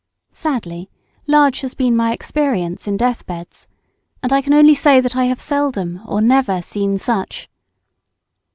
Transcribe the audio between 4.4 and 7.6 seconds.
can only say that I have seldom or never seen such.